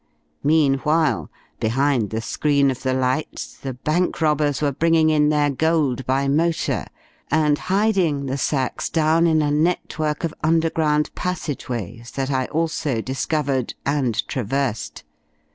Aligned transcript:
Meanwhile, 0.43 1.29
behind 1.59 2.09
the 2.09 2.21
screen 2.21 2.71
of 2.71 2.81
the 2.81 2.95
lights 2.95 3.55
the 3.55 3.75
bank 3.75 4.19
robbers 4.19 4.59
were 4.59 4.71
bringing 4.71 5.11
in 5.11 5.29
their 5.29 5.51
gold 5.51 6.07
by 6.07 6.27
motor 6.27 6.87
and 7.29 7.55
hiding 7.59 8.25
the 8.25 8.39
sacks 8.39 8.89
down 8.89 9.27
in 9.27 9.43
a 9.43 9.51
network 9.51 10.23
of 10.23 10.33
underground 10.43 11.13
passageways 11.13 12.09
that 12.15 12.31
I 12.31 12.45
also 12.45 12.99
discovered 12.99 13.75
and 13.85 14.27
traversed. 14.27 15.03